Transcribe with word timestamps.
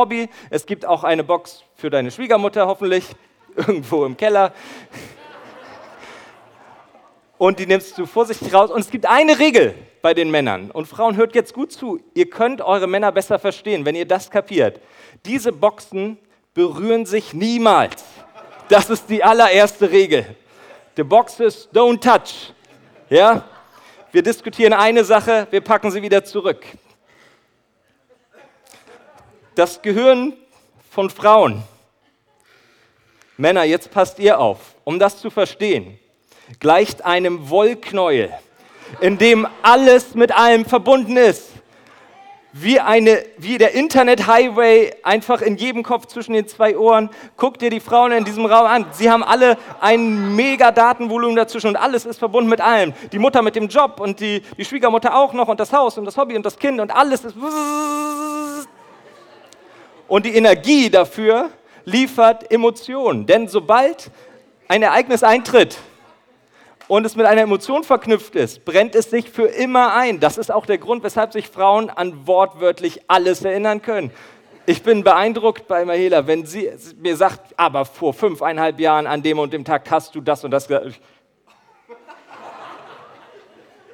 Hobby. 0.00 0.30
Es 0.48 0.64
gibt 0.64 0.86
auch 0.86 1.04
eine 1.04 1.22
Box 1.22 1.62
für 1.74 1.90
deine 1.90 2.10
Schwiegermutter 2.10 2.66
hoffentlich, 2.66 3.04
irgendwo 3.56 4.06
im 4.06 4.16
Keller. 4.16 4.54
Und 7.36 7.58
die 7.58 7.66
nimmst 7.66 7.98
du 7.98 8.06
vorsichtig 8.06 8.54
raus. 8.54 8.70
Und 8.70 8.80
es 8.80 8.90
gibt 8.90 9.04
eine 9.04 9.38
Regel 9.38 9.74
bei 10.00 10.14
den 10.14 10.30
Männern. 10.30 10.70
Und 10.70 10.86
Frauen, 10.86 11.16
hört 11.16 11.34
jetzt 11.34 11.52
gut 11.52 11.70
zu. 11.70 12.00
Ihr 12.14 12.30
könnt 12.30 12.62
eure 12.62 12.86
Männer 12.86 13.12
besser 13.12 13.38
verstehen, 13.38 13.84
wenn 13.84 13.94
ihr 13.94 14.06
das 14.06 14.30
kapiert. 14.30 14.80
Diese 15.26 15.52
Boxen 15.52 16.16
berühren 16.54 17.04
sich 17.04 17.34
niemals. 17.34 18.02
Das 18.70 18.88
ist 18.88 19.10
die 19.10 19.22
allererste 19.22 19.90
Regel. 19.90 20.24
The 20.96 21.02
boxes 21.02 21.68
don't 21.74 22.00
touch. 22.00 22.54
Ja? 23.10 23.44
Wir 24.12 24.22
diskutieren 24.22 24.72
eine 24.72 25.04
Sache, 25.04 25.46
wir 25.50 25.60
packen 25.60 25.90
sie 25.90 26.00
wieder 26.00 26.24
zurück. 26.24 26.64
Das 29.54 29.82
Gehirn 29.82 30.34
von 30.90 31.10
Frauen. 31.10 31.62
Männer, 33.36 33.64
jetzt 33.64 33.90
passt 33.90 34.18
ihr 34.18 34.38
auf, 34.38 34.58
um 34.84 34.98
das 34.98 35.20
zu 35.20 35.30
verstehen, 35.30 35.98
gleicht 36.58 37.04
einem 37.04 37.50
Wollknäuel, 37.50 38.30
in 39.00 39.18
dem 39.18 39.46
alles 39.62 40.14
mit 40.14 40.32
allem 40.32 40.64
verbunden 40.64 41.16
ist 41.16 41.50
wie, 42.52 42.80
eine, 42.80 43.24
wie 43.38 43.58
der 43.58 43.74
Internet-Highway 43.74 44.94
einfach 45.02 45.40
in 45.40 45.56
jedem 45.56 45.82
Kopf 45.82 46.06
zwischen 46.06 46.32
den 46.32 46.48
zwei 46.48 46.76
Ohren. 46.76 47.10
Guck 47.36 47.58
dir 47.58 47.70
die 47.70 47.80
Frauen 47.80 48.12
in 48.12 48.24
diesem 48.24 48.44
Raum 48.46 48.66
an. 48.66 48.86
Sie 48.92 49.10
haben 49.10 49.22
alle 49.22 49.56
ein 49.80 50.34
mega 50.34 50.72
Datenvolumen 50.72 51.36
dazwischen 51.36 51.68
und 51.68 51.76
alles 51.76 52.06
ist 52.06 52.18
verbunden 52.18 52.50
mit 52.50 52.60
allem. 52.60 52.92
Die 53.12 53.18
Mutter 53.18 53.42
mit 53.42 53.56
dem 53.56 53.68
Job 53.68 54.00
und 54.00 54.20
die, 54.20 54.42
die 54.56 54.64
Schwiegermutter 54.64 55.16
auch 55.16 55.32
noch 55.32 55.48
und 55.48 55.60
das 55.60 55.72
Haus 55.72 55.96
und 55.98 56.04
das 56.04 56.16
Hobby 56.16 56.36
und 56.36 56.44
das 56.44 56.58
Kind 56.58 56.80
und 56.80 56.90
alles 56.90 57.24
ist. 57.24 57.36
Und 60.10 60.26
die 60.26 60.34
Energie 60.34 60.90
dafür 60.90 61.50
liefert 61.84 62.50
Emotionen. 62.50 63.26
Denn 63.26 63.46
sobald 63.46 64.10
ein 64.66 64.82
Ereignis 64.82 65.22
eintritt, 65.22 65.78
und 66.88 67.06
es 67.06 67.14
mit 67.14 67.26
einer 67.26 67.42
Emotion 67.42 67.84
verknüpft 67.84 68.34
ist, 68.34 68.64
brennt 68.64 68.96
es 68.96 69.08
sich 69.10 69.30
für 69.30 69.46
immer 69.46 69.94
ein. 69.94 70.18
Das 70.18 70.36
ist 70.36 70.50
auch 70.50 70.66
der 70.66 70.78
Grund, 70.78 71.04
weshalb 71.04 71.32
sich 71.32 71.46
Frauen 71.46 71.88
an 71.90 72.26
wortwörtlich 72.26 73.02
alles 73.06 73.44
erinnern 73.44 73.82
können. 73.82 74.10
Ich 74.66 74.82
bin 74.82 75.04
beeindruckt 75.04 75.68
bei 75.68 75.84
Mahela, 75.84 76.26
wenn 76.26 76.44
sie 76.44 76.68
mir 76.96 77.16
sagt, 77.16 77.56
aber 77.56 77.84
vor 77.84 78.12
fünfeinhalb 78.12 78.80
Jahren 78.80 79.06
an 79.06 79.22
dem 79.22 79.38
und 79.38 79.52
dem 79.52 79.64
Tag 79.64 79.88
hast 79.88 80.16
du 80.16 80.20
das 80.20 80.42
und 80.42 80.50
das 80.50 80.66
gesagt. 80.66 81.00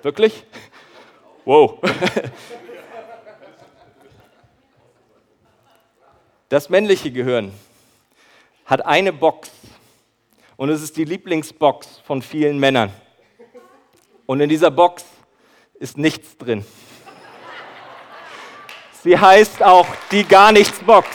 Wirklich? 0.00 0.44
Wow. 1.44 1.78
Das 6.48 6.68
männliche 6.68 7.10
Gehirn 7.10 7.52
hat 8.66 8.86
eine 8.86 9.12
Box 9.12 9.50
und 10.56 10.70
es 10.70 10.80
ist 10.80 10.96
die 10.96 11.04
Lieblingsbox 11.04 12.00
von 12.06 12.22
vielen 12.22 12.60
Männern. 12.60 12.92
Und 14.26 14.40
in 14.40 14.48
dieser 14.48 14.70
Box 14.70 15.04
ist 15.74 15.98
nichts 15.98 16.38
drin. 16.38 16.64
Sie 19.02 19.18
heißt 19.18 19.60
auch 19.60 19.88
die 20.12 20.22
Gar 20.22 20.52
nichts 20.52 20.78
Box. 20.78 21.08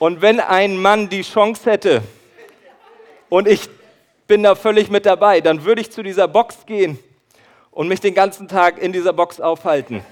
Und 0.00 0.20
wenn 0.20 0.40
ein 0.40 0.76
Mann 0.76 1.08
die 1.08 1.22
Chance 1.22 1.70
hätte, 1.70 2.02
und 3.28 3.46
ich 3.46 3.68
bin 4.26 4.42
da 4.42 4.56
völlig 4.56 4.90
mit 4.90 5.06
dabei, 5.06 5.40
dann 5.40 5.64
würde 5.64 5.80
ich 5.80 5.92
zu 5.92 6.02
dieser 6.02 6.26
Box 6.26 6.66
gehen 6.66 6.98
und 7.70 7.86
mich 7.86 8.00
den 8.00 8.14
ganzen 8.14 8.48
Tag 8.48 8.78
in 8.78 8.92
dieser 8.92 9.12
Box 9.12 9.40
aufhalten. 9.40 10.04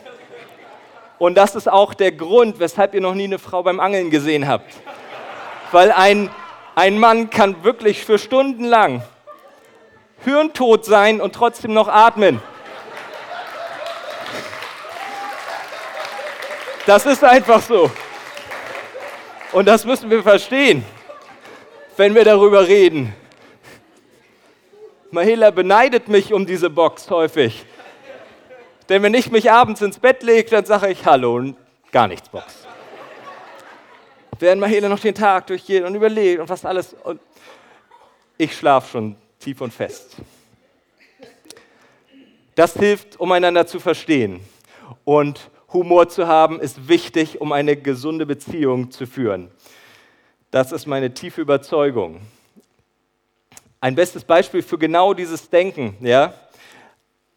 Und 1.18 1.36
das 1.36 1.54
ist 1.54 1.70
auch 1.70 1.94
der 1.94 2.12
Grund, 2.12 2.58
weshalb 2.58 2.94
ihr 2.94 3.00
noch 3.00 3.14
nie 3.14 3.24
eine 3.24 3.38
Frau 3.38 3.62
beim 3.62 3.80
Angeln 3.80 4.10
gesehen 4.10 4.46
habt. 4.46 4.72
Weil 5.72 5.90
ein 5.92 6.30
ein 6.76 6.98
Mann 6.98 7.30
kann 7.30 7.64
wirklich 7.64 8.04
für 8.04 8.18
Stunden 8.18 8.64
lang 8.64 9.02
hirntot 10.24 10.84
sein 10.84 11.22
und 11.22 11.34
trotzdem 11.34 11.72
noch 11.72 11.88
atmen. 11.88 12.42
Das 16.84 17.06
ist 17.06 17.24
einfach 17.24 17.62
so. 17.62 17.90
Und 19.52 19.66
das 19.66 19.86
müssen 19.86 20.10
wir 20.10 20.22
verstehen, 20.22 20.84
wenn 21.96 22.14
wir 22.14 22.24
darüber 22.24 22.68
reden. 22.68 23.14
Mahela 25.10 25.50
beneidet 25.50 26.08
mich 26.08 26.34
um 26.34 26.44
diese 26.44 26.68
Box 26.68 27.08
häufig. 27.08 27.64
Denn 28.88 29.02
wenn 29.02 29.14
ich 29.14 29.30
mich 29.30 29.50
abends 29.50 29.82
ins 29.82 29.98
Bett 29.98 30.22
lege, 30.22 30.50
dann 30.50 30.64
sage 30.64 30.90
ich 30.90 31.04
Hallo 31.04 31.36
und 31.36 31.56
gar 31.90 32.08
nichts 32.08 32.28
Box 32.28 32.66
während 34.40 34.60
Mahele 34.60 34.88
noch 34.88 35.00
den 35.00 35.14
Tag 35.14 35.46
durchgeht 35.46 35.84
und 35.84 35.94
überlegt 35.94 36.40
und 36.40 36.48
was 36.48 36.64
alles. 36.64 36.94
Und 37.04 37.20
ich 38.38 38.56
schlafe 38.56 38.90
schon 38.90 39.16
tief 39.38 39.60
und 39.60 39.72
fest. 39.72 40.16
Das 42.54 42.74
hilft, 42.74 43.20
um 43.20 43.32
einander 43.32 43.66
zu 43.66 43.80
verstehen. 43.80 44.40
Und 45.04 45.50
Humor 45.72 46.08
zu 46.08 46.26
haben 46.26 46.60
ist 46.60 46.88
wichtig, 46.88 47.40
um 47.40 47.52
eine 47.52 47.76
gesunde 47.76 48.24
Beziehung 48.24 48.90
zu 48.90 49.06
führen. 49.06 49.50
Das 50.50 50.72
ist 50.72 50.86
meine 50.86 51.12
tiefe 51.12 51.40
Überzeugung. 51.40 52.20
Ein 53.80 53.94
bestes 53.94 54.24
Beispiel 54.24 54.62
für 54.62 54.78
genau 54.78 55.12
dieses 55.12 55.50
Denken. 55.50 55.96
Ja? 56.00 56.32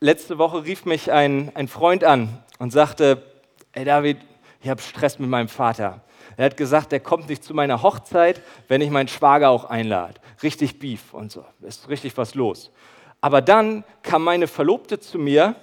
Letzte 0.02 0.38
Woche 0.38 0.64
rief 0.64 0.86
mich 0.86 1.12
ein, 1.12 1.52
ein 1.56 1.68
Freund 1.68 2.06
an 2.06 2.42
und 2.58 2.72
sagte, 2.72 3.22
hey 3.74 3.84
David, 3.84 4.18
ich 4.62 4.70
habe 4.70 4.82
Stress 4.82 5.20
mit 5.20 5.30
meinem 5.30 5.50
Vater. 5.50 6.00
Er 6.38 6.46
hat 6.46 6.56
gesagt, 6.56 6.94
er 6.94 7.02
kommt 7.02 7.28
nicht 7.28 7.44
zu 7.44 7.54
meiner 7.54 7.84
Hochzeit, 7.84 8.42
wenn 8.70 8.80
ich 8.80 8.92
meinen 8.92 9.10
Schwager 9.10 9.50
auch 9.50 9.66
einlade. 9.66 10.14
Richtig 10.42 10.80
Beef 10.80 11.14
und 11.14 11.34
so. 11.34 11.44
Ist 11.60 11.90
richtig 11.90 12.16
was 12.16 12.34
los. 12.34 12.72
Aber 13.20 13.42
dann 13.42 13.84
kam 14.02 14.24
meine 14.24 14.48
Verlobte 14.48 15.02
zu 15.02 15.20
mir 15.20 15.56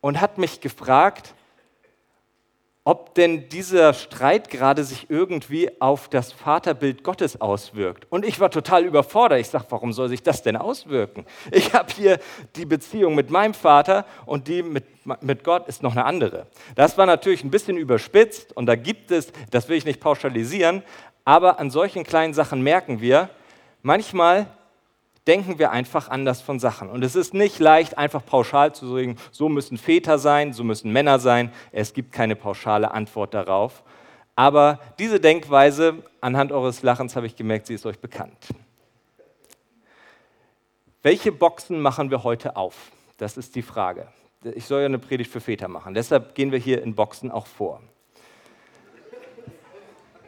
und 0.00 0.22
hat 0.22 0.38
mich 0.38 0.62
gefragt, 0.62 1.34
ob 2.84 3.14
denn 3.14 3.48
dieser 3.50 3.92
Streit 3.92 4.48
gerade 4.48 4.84
sich 4.84 5.10
irgendwie 5.10 5.70
auf 5.80 6.08
das 6.08 6.32
Vaterbild 6.32 7.04
Gottes 7.04 7.40
auswirkt. 7.40 8.06
Und 8.10 8.24
ich 8.24 8.40
war 8.40 8.50
total 8.50 8.84
überfordert. 8.84 9.38
Ich 9.40 9.48
sage, 9.48 9.66
warum 9.68 9.92
soll 9.92 10.08
sich 10.08 10.22
das 10.22 10.42
denn 10.42 10.56
auswirken? 10.56 11.26
Ich 11.52 11.74
habe 11.74 11.92
hier 11.92 12.18
die 12.56 12.64
Beziehung 12.64 13.14
mit 13.14 13.30
meinem 13.30 13.52
Vater 13.52 14.06
und 14.24 14.48
die 14.48 14.62
mit, 14.62 14.84
mit 15.20 15.44
Gott 15.44 15.68
ist 15.68 15.82
noch 15.82 15.92
eine 15.92 16.06
andere. 16.06 16.46
Das 16.74 16.96
war 16.96 17.04
natürlich 17.04 17.44
ein 17.44 17.50
bisschen 17.50 17.76
überspitzt 17.76 18.56
und 18.56 18.64
da 18.66 18.76
gibt 18.76 19.10
es, 19.10 19.30
das 19.50 19.68
will 19.68 19.76
ich 19.76 19.84
nicht 19.84 20.00
pauschalisieren, 20.00 20.82
aber 21.24 21.60
an 21.60 21.70
solchen 21.70 22.02
kleinen 22.02 22.32
Sachen 22.32 22.62
merken 22.62 23.00
wir, 23.02 23.28
manchmal 23.82 24.46
denken 25.26 25.58
wir 25.58 25.70
einfach 25.70 26.08
anders 26.08 26.40
von 26.40 26.58
Sachen. 26.58 26.88
Und 26.88 27.04
es 27.04 27.14
ist 27.14 27.34
nicht 27.34 27.58
leicht, 27.58 27.98
einfach 27.98 28.24
pauschal 28.24 28.74
zu 28.74 28.86
sagen, 28.88 29.16
so 29.30 29.48
müssen 29.48 29.76
Väter 29.76 30.18
sein, 30.18 30.52
so 30.52 30.64
müssen 30.64 30.92
Männer 30.92 31.18
sein. 31.18 31.52
Es 31.72 31.92
gibt 31.92 32.12
keine 32.12 32.36
pauschale 32.36 32.90
Antwort 32.90 33.34
darauf. 33.34 33.82
Aber 34.36 34.80
diese 34.98 35.20
Denkweise, 35.20 36.02
anhand 36.20 36.52
eures 36.52 36.82
Lachens 36.82 37.16
habe 37.16 37.26
ich 37.26 37.36
gemerkt, 37.36 37.66
sie 37.66 37.74
ist 37.74 37.84
euch 37.84 37.98
bekannt. 37.98 38.48
Welche 41.02 41.32
Boxen 41.32 41.80
machen 41.80 42.10
wir 42.10 42.24
heute 42.24 42.56
auf? 42.56 42.90
Das 43.18 43.36
ist 43.36 43.54
die 43.54 43.62
Frage. 43.62 44.08
Ich 44.42 44.64
soll 44.64 44.80
ja 44.80 44.86
eine 44.86 44.98
Predigt 44.98 45.30
für 45.30 45.40
Väter 45.40 45.68
machen, 45.68 45.92
deshalb 45.92 46.34
gehen 46.34 46.52
wir 46.52 46.58
hier 46.58 46.82
in 46.82 46.94
Boxen 46.94 47.30
auch 47.30 47.46
vor. 47.46 47.82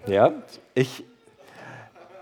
Ja, 0.07 0.33
ich 0.75 1.05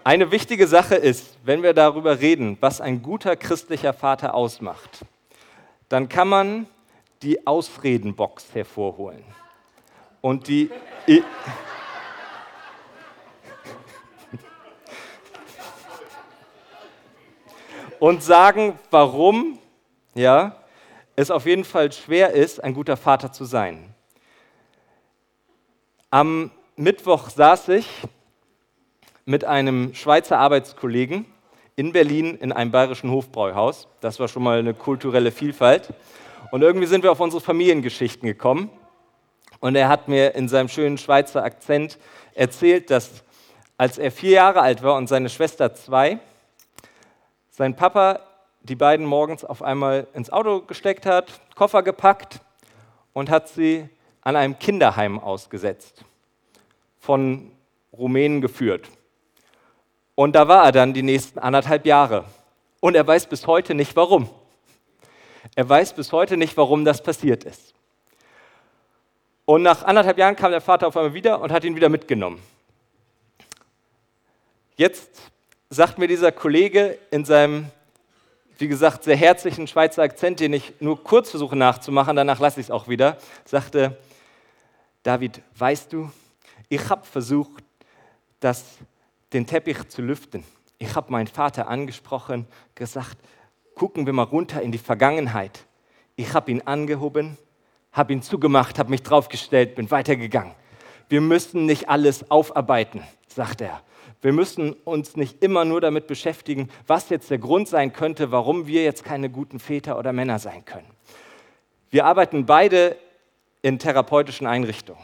eine 0.04 0.30
wichtige 0.30 0.66
Sache 0.66 0.94
ist, 0.94 1.38
wenn 1.44 1.62
wir 1.62 1.74
darüber 1.74 2.20
reden, 2.20 2.56
was 2.60 2.80
ein 2.80 3.02
guter 3.02 3.36
christlicher 3.36 3.92
Vater 3.92 4.34
ausmacht, 4.34 5.04
dann 5.88 6.08
kann 6.08 6.28
man 6.28 6.66
die 7.22 7.46
Ausredenbox 7.46 8.54
hervorholen. 8.54 9.24
Und 10.20 10.48
die. 10.48 10.70
und 17.98 18.22
sagen, 18.22 18.78
warum 18.90 19.58
ja, 20.14 20.56
es 21.16 21.30
auf 21.30 21.46
jeden 21.46 21.64
Fall 21.64 21.92
schwer 21.92 22.32
ist, 22.32 22.62
ein 22.62 22.74
guter 22.74 22.96
Vater 22.96 23.32
zu 23.32 23.44
sein. 23.44 23.94
Am 26.10 26.50
Mittwoch 26.76 27.28
saß 27.28 27.68
ich 27.68 27.86
mit 29.24 29.44
einem 29.44 29.94
Schweizer 29.94 30.38
Arbeitskollegen 30.38 31.26
in 31.76 31.92
Berlin 31.92 32.36
in 32.36 32.52
einem 32.52 32.70
bayerischen 32.70 33.10
Hofbräuhaus. 33.10 33.88
Das 34.00 34.20
war 34.20 34.28
schon 34.28 34.42
mal 34.42 34.58
eine 34.58 34.74
kulturelle 34.74 35.30
Vielfalt. 35.30 35.92
Und 36.50 36.62
irgendwie 36.62 36.86
sind 36.86 37.04
wir 37.04 37.12
auf 37.12 37.20
unsere 37.20 37.40
Familiengeschichten 37.40 38.26
gekommen. 38.26 38.70
Und 39.60 39.76
er 39.76 39.88
hat 39.88 40.08
mir 40.08 40.34
in 40.34 40.48
seinem 40.48 40.68
schönen 40.68 40.98
Schweizer 40.98 41.44
Akzent 41.44 41.98
erzählt, 42.34 42.90
dass 42.90 43.24
als 43.76 43.98
er 43.98 44.10
vier 44.10 44.32
Jahre 44.32 44.60
alt 44.60 44.82
war 44.82 44.96
und 44.96 45.06
seine 45.06 45.28
Schwester 45.28 45.74
zwei, 45.74 46.18
sein 47.50 47.76
Papa 47.76 48.20
die 48.62 48.76
beiden 48.76 49.06
morgens 49.06 49.44
auf 49.44 49.62
einmal 49.62 50.06
ins 50.12 50.30
Auto 50.30 50.60
gesteckt 50.60 51.06
hat, 51.06 51.40
Koffer 51.54 51.82
gepackt 51.82 52.40
und 53.12 53.30
hat 53.30 53.48
sie 53.48 53.88
an 54.22 54.36
einem 54.36 54.58
Kinderheim 54.58 55.18
ausgesetzt. 55.18 56.04
von 57.00 57.50
Rumänen 57.92 58.40
geführt. 58.40 58.88
Und 60.20 60.32
da 60.32 60.46
war 60.48 60.66
er 60.66 60.72
dann 60.72 60.92
die 60.92 61.02
nächsten 61.02 61.38
anderthalb 61.38 61.86
Jahre. 61.86 62.26
Und 62.80 62.94
er 62.94 63.06
weiß 63.06 63.24
bis 63.24 63.46
heute 63.46 63.74
nicht 63.74 63.96
warum. 63.96 64.28
Er 65.54 65.66
weiß 65.66 65.94
bis 65.94 66.12
heute 66.12 66.36
nicht, 66.36 66.58
warum 66.58 66.84
das 66.84 67.02
passiert 67.02 67.44
ist. 67.44 67.72
Und 69.46 69.62
nach 69.62 69.82
anderthalb 69.82 70.18
Jahren 70.18 70.36
kam 70.36 70.50
der 70.50 70.60
Vater 70.60 70.88
auf 70.88 70.96
einmal 70.98 71.14
wieder 71.14 71.40
und 71.40 71.50
hat 71.50 71.64
ihn 71.64 71.74
wieder 71.74 71.88
mitgenommen. 71.88 72.38
Jetzt 74.76 75.08
sagt 75.70 75.96
mir 75.96 76.06
dieser 76.06 76.32
Kollege 76.32 76.98
in 77.10 77.24
seinem, 77.24 77.70
wie 78.58 78.68
gesagt, 78.68 79.04
sehr 79.04 79.16
herzlichen 79.16 79.68
Schweizer 79.68 80.02
Akzent, 80.02 80.40
den 80.40 80.52
ich 80.52 80.74
nur 80.80 81.02
kurz 81.02 81.30
versuche 81.30 81.56
nachzumachen, 81.56 82.14
danach 82.14 82.40
lasse 82.40 82.60
ich 82.60 82.66
es 82.66 82.70
auch 82.70 82.88
wieder, 82.88 83.16
sagte, 83.46 83.96
David, 85.02 85.40
weißt 85.56 85.90
du, 85.94 86.12
ich 86.68 86.90
habe 86.90 87.06
versucht, 87.06 87.64
das, 88.38 88.64
den 89.32 89.46
Teppich 89.46 89.88
zu 89.88 90.02
lüften. 90.02 90.44
Ich 90.78 90.94
habe 90.94 91.12
meinen 91.12 91.26
Vater 91.26 91.68
angesprochen, 91.68 92.46
gesagt, 92.74 93.18
gucken 93.74 94.06
wir 94.06 94.12
mal 94.12 94.24
runter 94.24 94.62
in 94.62 94.72
die 94.72 94.78
Vergangenheit. 94.78 95.66
Ich 96.16 96.34
habe 96.34 96.50
ihn 96.50 96.62
angehoben, 96.62 97.36
habe 97.92 98.12
ihn 98.12 98.22
zugemacht, 98.22 98.78
habe 98.78 98.90
mich 98.90 99.02
draufgestellt, 99.02 99.74
bin 99.74 99.90
weitergegangen. 99.90 100.54
Wir 101.08 101.20
müssen 101.20 101.66
nicht 101.66 101.88
alles 101.88 102.30
aufarbeiten, 102.30 103.02
sagt 103.26 103.60
er. 103.60 103.82
Wir 104.22 104.32
müssen 104.32 104.74
uns 104.84 105.16
nicht 105.16 105.42
immer 105.42 105.64
nur 105.64 105.80
damit 105.80 106.06
beschäftigen, 106.06 106.68
was 106.86 107.08
jetzt 107.08 107.30
der 107.30 107.38
Grund 107.38 107.68
sein 107.68 107.92
könnte, 107.92 108.30
warum 108.30 108.66
wir 108.66 108.84
jetzt 108.84 109.02
keine 109.02 109.30
guten 109.30 109.58
Väter 109.58 109.98
oder 109.98 110.12
Männer 110.12 110.38
sein 110.38 110.64
können. 110.64 110.90
Wir 111.90 112.04
arbeiten 112.04 112.46
beide 112.46 112.96
in 113.62 113.78
therapeutischen 113.78 114.46
Einrichtungen. 114.46 115.02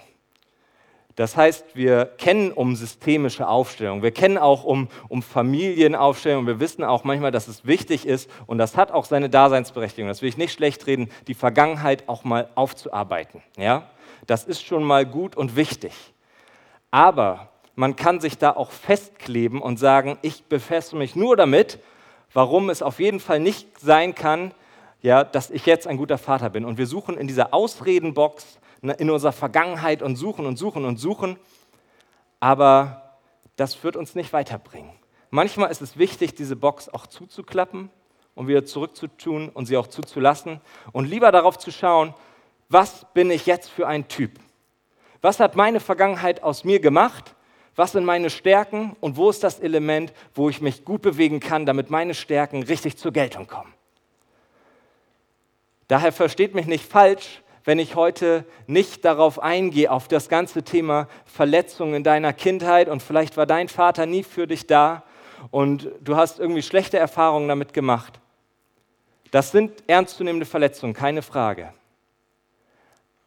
Das 1.17 1.35
heißt, 1.35 1.75
wir 1.75 2.05
kennen 2.05 2.53
um 2.53 2.77
systemische 2.77 3.49
Aufstellung, 3.49 4.03
wir 4.03 4.11
kennen 4.11 4.37
auch 4.37 4.65
um, 4.65 4.89
um 5.09 5.23
Familienaufstellung, 5.23 6.47
wir 6.47 6.61
wissen 6.61 6.85
auch 6.85 7.05
manchmal, 7.05 7.33
dass 7.33 7.49
es 7.49 7.67
wichtig 7.67 8.07
ist 8.07 8.31
und 8.47 8.59
das 8.59 8.77
hat 8.77 8.93
auch 8.93 9.07
seine 9.07 9.31
Daseinsberechtigung. 9.31 10.09
Das 10.09 10.21
will 10.21 10.29
ich 10.29 10.37
nicht 10.37 10.53
schlecht 10.53 10.87
reden, 10.87 11.11
die 11.27 11.33
Vergangenheit 11.33 12.07
auch 12.07 12.25
mal 12.25 12.51
aufzuarbeiten. 12.55 13.43
Ja? 13.57 13.89
Das 14.27 14.45
ist 14.45 14.63
schon 14.65 14.85
mal 14.85 15.07
gut 15.07 15.37
und 15.37 15.57
wichtig. 15.57 15.95
Aber 16.91 17.49
man 17.77 17.97
kann 17.97 18.21
sich 18.21 18.37
da 18.37 18.51
auch 18.51 18.71
festkleben 18.71 19.63
und 19.63 19.79
sagen, 19.79 20.19
ich 20.21 20.45
befesse 20.45 20.97
mich 20.97 21.17
nur 21.17 21.35
damit, 21.35 21.79
warum 22.35 22.69
es 22.69 22.83
auf 22.83 23.01
jeden 23.01 23.21
Fall 23.21 23.41
nicht 23.41 23.81
sein 23.81 24.15
kann, 24.15 24.53
ja, 25.01 25.25
dass 25.25 25.51
ich 25.51 25.65
jetzt 25.65 25.87
ein 25.87 25.97
guter 25.97 26.19
Vater 26.19 26.51
bin. 26.51 26.67
Und 26.67 26.77
wir 26.77 26.87
suchen 26.87 27.17
in 27.17 27.27
dieser 27.27 27.55
Ausredenbox 27.55 28.59
in 28.83 29.11
unserer 29.11 29.33
Vergangenheit 29.33 30.03
und 30.03 30.17
suchen 30.17 30.47
und 30.47 30.57
suchen 30.57 30.85
und 30.85 30.99
suchen, 30.99 31.39
aber 32.41 33.19
das 33.57 33.83
wird 33.83 33.97
uns 33.97 34.15
nicht 34.15 34.33
weiterbringen. 34.33 34.93
Manchmal 35.31 35.71
ist 35.71 35.83
es 35.83 35.97
wichtig, 35.97 36.35
diese 36.35 36.57
Box 36.57 36.89
auch 36.89 37.07
zuzuklappen 37.07 37.91
und 38.35 38.49
wieder 38.49 38.65
zurückzutun 38.65 39.49
und 39.49 39.67
sie 39.67 39.77
auch 39.77 39.87
zuzulassen 39.87 40.61
und 40.93 41.07
lieber 41.07 41.33
darauf 41.33 41.59
zu 41.59 41.71
schauen, 41.71 42.15
was 42.69 43.07
bin 43.15 43.31
ich 43.31 43.47
jetzt 43.47 43.69
für 43.71 43.87
ein 43.87 44.09
Typ? 44.09 44.33
Was 45.23 45.41
hat 45.41 45.57
meine 45.57 45.81
Vergangenheit 45.81 46.43
aus 46.43 46.65
mir 46.65 46.81
gemacht? 46.81 47.35
Was 47.75 47.93
sind 47.93 48.05
meine 48.05 48.31
Stärken 48.31 48.97
und 49.01 49.17
wo 49.17 49.29
ist 49.29 49.45
das 49.45 49.61
Element, 49.61 50.13
wo 50.35 50.49
ich 50.49 50.61
mich 50.61 50.85
gut 50.85 51.03
bewegen 51.03 51.41
kann, 51.41 51.67
damit 51.67 51.91
meine 51.91 52.15
Stärken 52.15 52.63
richtig 52.63 52.97
zur 52.97 53.13
Geltung 53.13 53.47
kommen? 53.47 53.73
Daher 55.89 56.13
versteht 56.13 56.55
mich 56.55 56.67
nicht 56.67 56.85
falsch, 56.85 57.43
wenn 57.67 57.81
ich 57.81 57.97
heute 57.97 58.47
nicht 58.69 59.05
darauf 59.05 59.43
eingehe, 59.43 59.91
auf 59.91 60.09
das 60.09 60.29
ganze 60.29 60.63
Thema 60.63 61.09
Verletzungen 61.27 61.95
in 61.95 62.05
deiner 62.05 62.33
Kindheit 62.33 62.89
und 62.89 63.03
vielleicht 63.03 63.37
war 63.37 63.45
dein 63.45 63.69
Vater 63.69 64.07
nie 64.07 64.23
für 64.23 64.47
dich 64.47 64.69
da 64.69 65.03
und 65.51 65.91
du 66.01 66.17
hast 66.17 66.39
irgendwie 66.39 66.63
schlechte 66.63 66.97
Erfahrungen 66.97 67.49
damit 67.49 67.75
gemacht. 67.75 68.21
Das 69.33 69.51
sind 69.51 69.83
ernstzunehmende 69.89 70.47
Verletzungen, 70.47 70.95
keine 70.95 71.23
Frage. 71.23 71.73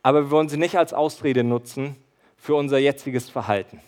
Aber 0.01 0.23
wir 0.23 0.31
wollen 0.31 0.47
sie 0.47 0.57
nicht 0.57 0.77
als 0.77 0.93
Ausrede 0.93 1.43
nutzen 1.43 1.97
für 2.37 2.55
unser 2.55 2.77
jetziges 2.77 3.29
Verhalten. 3.29 3.81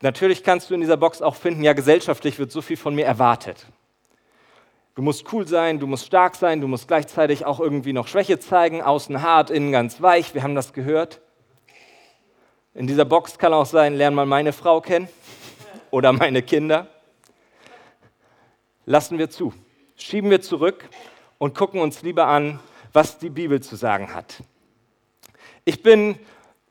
Natürlich 0.00 0.44
kannst 0.44 0.70
du 0.70 0.74
in 0.74 0.80
dieser 0.80 0.96
Box 0.96 1.20
auch 1.22 1.34
finden, 1.34 1.64
ja, 1.64 1.72
gesellschaftlich 1.72 2.38
wird 2.38 2.52
so 2.52 2.62
viel 2.62 2.76
von 2.76 2.94
mir 2.94 3.06
erwartet. 3.06 3.66
Du 4.96 5.02
musst 5.02 5.30
cool 5.30 5.46
sein, 5.46 5.78
du 5.78 5.86
musst 5.86 6.06
stark 6.06 6.36
sein, 6.36 6.62
du 6.62 6.68
musst 6.68 6.88
gleichzeitig 6.88 7.44
auch 7.44 7.60
irgendwie 7.60 7.92
noch 7.92 8.08
Schwäche 8.08 8.38
zeigen, 8.38 8.80
außen 8.80 9.20
hart, 9.20 9.50
innen 9.50 9.70
ganz 9.70 10.00
weich. 10.00 10.32
Wir 10.32 10.42
haben 10.42 10.54
das 10.54 10.72
gehört. 10.72 11.20
In 12.72 12.86
dieser 12.86 13.04
Box 13.04 13.36
kann 13.36 13.52
auch 13.52 13.66
sein, 13.66 13.94
lern 13.94 14.14
mal 14.14 14.24
meine 14.24 14.54
Frau 14.54 14.80
kennen 14.80 15.10
oder 15.90 16.14
meine 16.14 16.40
Kinder. 16.40 16.86
Lassen 18.86 19.18
wir 19.18 19.28
zu, 19.28 19.52
schieben 19.96 20.30
wir 20.30 20.40
zurück 20.40 20.88
und 21.36 21.54
gucken 21.54 21.82
uns 21.82 22.00
lieber 22.00 22.26
an, 22.26 22.58
was 22.94 23.18
die 23.18 23.28
Bibel 23.28 23.60
zu 23.60 23.76
sagen 23.76 24.14
hat. 24.14 24.42
Ich 25.66 25.82
bin 25.82 26.18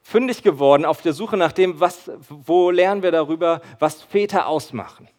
fündig 0.02 0.42
geworden 0.42 0.84
auf 0.84 1.04
der 1.04 1.14
Suche 1.14 1.38
nach 1.38 1.52
dem, 1.52 1.80
was, 1.80 2.10
wo 2.28 2.72
lernen 2.72 3.04
wir 3.04 3.12
darüber, 3.12 3.62
was 3.78 4.02
Väter 4.02 4.48
ausmachen. 4.48 5.10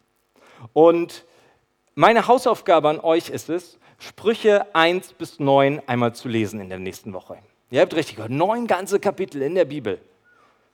Und 0.72 1.24
meine 1.96 2.28
Hausaufgabe 2.28 2.88
an 2.88 3.00
euch 3.00 3.30
ist 3.30 3.48
es, 3.48 3.78
Sprüche 3.98 4.66
1 4.74 5.14
bis 5.14 5.40
9 5.40 5.82
einmal 5.86 6.14
zu 6.14 6.28
lesen 6.28 6.60
in 6.60 6.68
der 6.68 6.78
nächsten 6.78 7.12
Woche. 7.14 7.38
Ihr 7.70 7.80
habt 7.80 7.94
richtig 7.96 8.16
gehört, 8.16 8.30
neun 8.30 8.66
ganze 8.66 9.00
Kapitel 9.00 9.42
in 9.42 9.54
der 9.54 9.64
Bibel. 9.64 10.00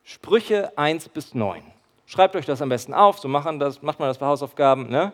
Sprüche 0.02 0.76
1 0.76 1.08
bis 1.08 1.32
9. 1.32 1.62
Schreibt 2.06 2.34
euch 2.34 2.44
das 2.44 2.60
am 2.60 2.68
besten 2.68 2.92
auf, 2.92 3.20
so 3.20 3.28
machen 3.28 3.60
das, 3.60 3.80
macht 3.80 4.00
man 4.00 4.08
das 4.08 4.18
bei 4.18 4.26
Hausaufgaben. 4.26 4.90
Ne? 4.90 5.12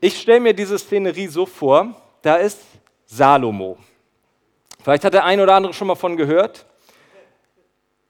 Ich 0.00 0.20
stelle 0.20 0.40
mir 0.40 0.54
diese 0.54 0.78
Szenerie 0.78 1.26
so 1.26 1.46
vor, 1.46 1.94
da 2.22 2.36
ist 2.36 2.60
Salomo. 3.04 3.76
Vielleicht 4.82 5.04
hat 5.04 5.14
der 5.14 5.24
ein 5.24 5.40
oder 5.40 5.54
andere 5.54 5.74
schon 5.74 5.88
mal 5.88 5.96
von 5.96 6.16
gehört. 6.16 6.64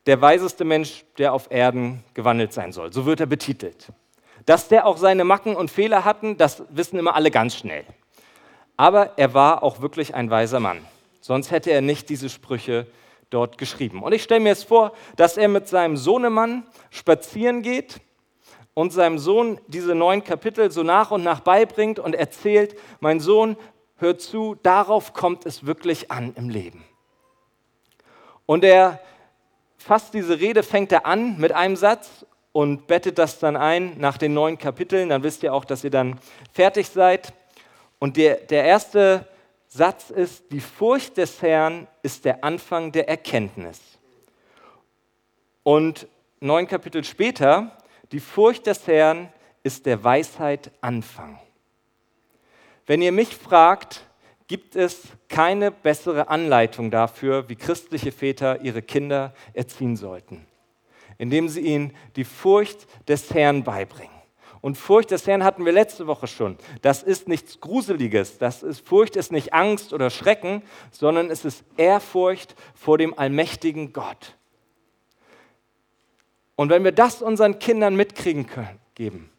Der 0.05 0.21
weiseste 0.21 0.65
Mensch, 0.65 1.05
der 1.17 1.33
auf 1.33 1.51
Erden 1.51 2.05
gewandelt 2.13 2.53
sein 2.53 2.73
soll. 2.73 2.93
So 2.93 3.07
wird 3.07 3.21
er 3.21 3.27
betitelt. 3.27 3.89
Dass 4.47 4.69
der 4.69 4.87
auch 4.87 4.97
seine 4.97 5.25
Macken 5.25 5.55
und 5.55 5.71
Fehler 5.71 6.05
hatten, 6.05 6.37
das 6.37 6.63
wissen 6.71 6.99
immer 6.99 7.15
alle 7.15 7.31
ganz 7.31 7.57
schnell. 7.57 7.85
Aber 8.77 9.17
er 9.17 9.35
war 9.35 9.63
auch 9.63 9.81
wirklich 9.81 10.15
ein 10.15 10.31
weiser 10.31 10.61
Mann. 10.61 10.85
Sonst 11.21 11.51
hätte 11.51 11.71
er 11.71 11.81
nicht 11.81 12.09
diese 12.09 12.29
Sprüche 12.29 12.87
dort 13.31 13.59
geschrieben. 13.59 14.03
Und 14.03 14.13
ich 14.13 14.23
stelle 14.23 14.41
mir 14.41 14.51
jetzt 14.51 14.65
vor, 14.65 14.93
dass 15.17 15.37
er 15.37 15.49
mit 15.49 15.69
seinem 15.69 15.97
Sohnemann 15.97 16.67
spazieren 16.91 17.63
geht 17.63 18.01
und 18.75 18.93
seinem 18.93 19.19
Sohn 19.19 19.61
diese 19.67 19.95
neun 19.95 20.25
Kapitel 20.25 20.71
so 20.71 20.83
nach 20.83 21.11
und 21.11 21.23
nach 21.23 21.41
beibringt 21.41 21.99
und 21.99 22.15
erzählt, 22.15 22.77
mein 23.01 23.21
Sohn, 23.21 23.57
hör 23.97 24.19
zu, 24.19 24.57
darauf 24.63 25.13
kommt 25.13 25.47
es 25.47 25.65
wirklich 25.65 26.11
an 26.11 26.35
im 26.35 26.49
Leben. 26.49 26.85
Und 28.47 28.65
er 28.65 29.01
fasst 29.79 30.15
diese 30.15 30.41
Rede, 30.41 30.63
fängt 30.63 30.93
er 30.93 31.07
an 31.07 31.39
mit 31.39 31.53
einem 31.53 31.77
Satz 31.77 32.27
und 32.53 32.87
bettet 32.87 33.19
das 33.19 33.39
dann 33.39 33.57
ein 33.57 33.99
nach 33.99 34.19
den 34.19 34.35
neun 34.35 34.59
Kapiteln. 34.59 35.09
Dann 35.09 35.23
wisst 35.23 35.43
ihr 35.43 35.53
auch, 35.53 35.65
dass 35.65 35.85
ihr 35.85 35.91
dann 35.91 36.19
fertig 36.53 36.89
seid. 36.89 37.33
Und 37.99 38.17
der, 38.17 38.37
der 38.37 38.65
erste 38.65 39.27
Satz 39.69 40.11
ist, 40.11 40.45
die 40.53 40.61
Furcht 40.61 41.17
des 41.17 41.41
Herrn 41.41 41.89
ist 42.03 42.25
der 42.25 42.45
Anfang 42.45 42.93
der 42.93 43.09
Erkenntnis. 43.09 43.81
Und 45.63 46.07
neun 46.41 46.67
Kapitel 46.67 47.05
später, 47.05 47.79
die 48.11 48.21
Furcht 48.21 48.67
des 48.67 48.87
Herrn 48.87 49.33
ist 49.63 49.87
der 49.87 50.05
Weisheit 50.05 50.71
Anfang. 50.81 51.39
Wenn 52.85 53.01
ihr 53.01 53.13
mich 53.13 53.35
fragt, 53.35 54.05
gibt 54.49 54.77
es 54.77 55.03
keine 55.29 55.71
bessere 55.71 56.29
Anleitung 56.29 56.91
dafür, 56.91 57.49
wie 57.49 57.57
christliche 57.57 58.13
Väter 58.13 58.61
ihre 58.61 58.83
Kinder 58.83 59.33
erziehen 59.55 59.97
sollten 59.97 60.45
indem 61.23 61.49
sie 61.49 61.61
ihnen 61.61 61.95
die 62.17 62.25
Furcht 62.25 62.89
des 63.07 63.33
Herrn 63.33 63.63
beibringen. 63.63 64.11
Und 64.61 64.77
Furcht 64.77 65.13
des 65.13 65.25
Herrn 65.29 65.45
hatten 65.45 65.65
wir 65.65 65.71
letzte 65.71 66.09
Woche 66.09 66.27
schon. 66.27 66.59
Das 66.83 67.05
ist 67.05 67.29
nichts 67.29 67.61
Gruseliges. 67.61 68.39
Das 68.39 68.65
ist, 68.65 68.85
Furcht 68.85 69.15
ist 69.15 69.31
nicht 69.31 69.53
Angst 69.53 69.93
oder 69.93 70.11
Schrecken, 70.11 70.65
sondern 70.91 71.31
es 71.31 71.45
ist 71.45 71.63
Ehrfurcht 71.77 72.57
vor 72.75 72.99
dem 72.99 73.17
allmächtigen 73.17 73.93
Gott. 73.93 74.37
Und 76.57 76.71
wenn 76.71 76.83
wir 76.83 76.91
das 76.91 77.23
unseren 77.23 77.61
Kindern 77.61 77.95
mitkriegen 77.95 78.49
können, 78.49 78.81
geben, 78.97 79.31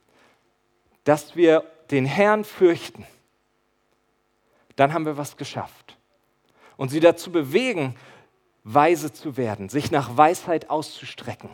dass 1.03 1.35
wir 1.35 1.65
den 1.91 2.05
Herrn 2.05 2.45
fürchten, 2.45 3.05
dann 4.77 4.93
haben 4.93 5.05
wir 5.05 5.17
was 5.17 5.35
geschafft. 5.35 5.97
Und 6.77 6.91
sie 6.91 7.01
dazu 7.01 7.29
bewegen, 7.29 7.97
weise 8.63 9.11
zu 9.11 9.35
werden, 9.35 9.67
sich 9.67 9.91
nach 9.91 10.15
Weisheit 10.15 10.69
auszustrecken. 10.69 11.49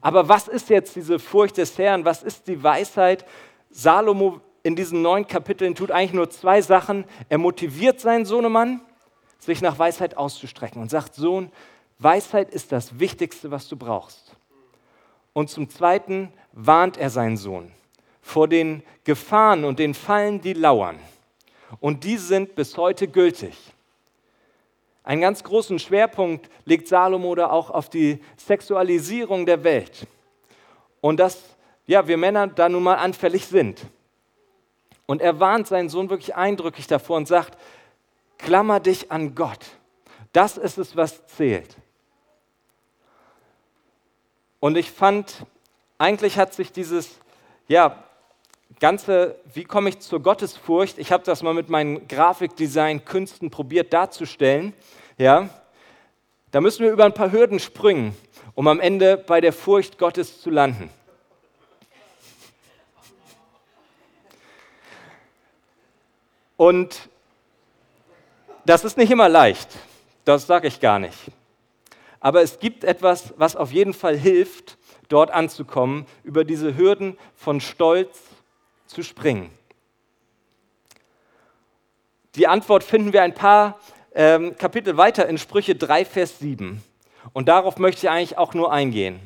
Aber 0.00 0.28
was 0.28 0.48
ist 0.48 0.68
jetzt 0.70 0.96
diese 0.96 1.18
Furcht 1.18 1.56
des 1.56 1.76
Herrn? 1.78 2.04
Was 2.04 2.22
ist 2.22 2.48
die 2.48 2.62
Weisheit? 2.62 3.24
Salomo 3.70 4.40
in 4.62 4.76
diesen 4.76 5.02
neun 5.02 5.26
Kapiteln 5.26 5.74
tut 5.74 5.90
eigentlich 5.90 6.12
nur 6.12 6.30
zwei 6.30 6.60
Sachen. 6.62 7.04
Er 7.28 7.38
motiviert 7.38 8.00
seinen 8.00 8.24
Sohnemann, 8.24 8.80
sich 9.38 9.62
nach 9.62 9.78
Weisheit 9.78 10.16
auszustrecken 10.16 10.82
und 10.82 10.90
sagt, 10.90 11.14
Sohn, 11.14 11.50
Weisheit 11.98 12.50
ist 12.50 12.72
das 12.72 12.98
Wichtigste, 12.98 13.50
was 13.50 13.68
du 13.68 13.76
brauchst. 13.76 14.36
Und 15.32 15.50
zum 15.50 15.68
Zweiten 15.68 16.32
warnt 16.52 16.96
er 16.96 17.10
seinen 17.10 17.36
Sohn 17.36 17.72
vor 18.20 18.46
den 18.46 18.82
Gefahren 19.04 19.64
und 19.64 19.78
den 19.78 19.94
Fallen, 19.94 20.40
die 20.40 20.52
lauern. 20.52 20.98
Und 21.80 22.04
die 22.04 22.16
sind 22.16 22.54
bis 22.54 22.76
heute 22.76 23.08
gültig. 23.08 23.56
Einen 25.08 25.22
ganz 25.22 25.42
großen 25.42 25.78
Schwerpunkt 25.78 26.50
legt 26.66 26.86
Salomo 26.86 27.34
da 27.34 27.48
auch 27.48 27.70
auf 27.70 27.88
die 27.88 28.20
Sexualisierung 28.36 29.46
der 29.46 29.64
Welt. 29.64 30.06
Und 31.00 31.18
dass 31.18 31.56
ja, 31.86 32.06
wir 32.06 32.18
Männer 32.18 32.46
da 32.46 32.68
nun 32.68 32.82
mal 32.82 32.96
anfällig 32.96 33.46
sind. 33.46 33.86
Und 35.06 35.22
er 35.22 35.40
warnt 35.40 35.66
seinen 35.66 35.88
Sohn 35.88 36.10
wirklich 36.10 36.36
eindrücklich 36.36 36.88
davor 36.88 37.16
und 37.16 37.26
sagt, 37.26 37.56
klammer 38.36 38.80
dich 38.80 39.10
an 39.10 39.34
Gott. 39.34 39.64
Das 40.34 40.58
ist 40.58 40.76
es, 40.76 40.94
was 40.94 41.26
zählt. 41.26 41.74
Und 44.60 44.76
ich 44.76 44.90
fand, 44.90 45.46
eigentlich 45.96 46.36
hat 46.36 46.52
sich 46.52 46.70
dieses, 46.70 47.18
ja, 47.66 48.04
ganze, 48.80 49.36
wie 49.52 49.64
komme 49.64 49.88
ich 49.88 50.00
zur 50.00 50.20
Gottesfurcht, 50.22 50.98
ich 50.98 51.12
habe 51.12 51.24
das 51.24 51.42
mal 51.42 51.54
mit 51.54 51.68
meinen 51.68 52.06
Grafikdesign-Künsten 52.08 53.50
probiert 53.50 53.92
darzustellen, 53.92 54.74
ja, 55.16 55.48
da 56.50 56.60
müssen 56.60 56.84
wir 56.84 56.92
über 56.92 57.04
ein 57.04 57.14
paar 57.14 57.32
Hürden 57.32 57.58
springen, 57.58 58.16
um 58.54 58.68
am 58.68 58.80
Ende 58.80 59.16
bei 59.16 59.40
der 59.40 59.52
Furcht 59.52 59.98
Gottes 59.98 60.40
zu 60.40 60.50
landen. 60.50 60.90
Und 66.56 67.08
das 68.64 68.84
ist 68.84 68.96
nicht 68.96 69.10
immer 69.10 69.28
leicht, 69.28 69.68
das 70.24 70.46
sage 70.46 70.68
ich 70.68 70.80
gar 70.80 70.98
nicht. 70.98 71.18
Aber 72.20 72.42
es 72.42 72.58
gibt 72.58 72.82
etwas, 72.84 73.32
was 73.36 73.54
auf 73.54 73.72
jeden 73.72 73.94
Fall 73.94 74.16
hilft, 74.16 74.76
dort 75.08 75.30
anzukommen, 75.30 76.06
über 76.24 76.44
diese 76.44 76.76
Hürden 76.76 77.16
von 77.34 77.60
Stolz 77.60 78.18
zu 78.88 79.02
springen. 79.02 79.50
Die 82.34 82.48
Antwort 82.48 82.84
finden 82.84 83.12
wir 83.12 83.22
ein 83.22 83.34
paar 83.34 83.78
ähm, 84.14 84.56
Kapitel 84.56 84.96
weiter 84.96 85.28
in 85.28 85.38
Sprüche 85.38 85.74
3, 85.74 86.04
Vers 86.04 86.38
7. 86.40 86.82
Und 87.32 87.48
darauf 87.48 87.78
möchte 87.78 88.06
ich 88.06 88.10
eigentlich 88.10 88.38
auch 88.38 88.54
nur 88.54 88.72
eingehen. 88.72 89.20